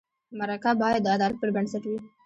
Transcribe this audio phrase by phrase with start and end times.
[0.37, 1.99] مرکه باید د عدالت پر بنسټ وي.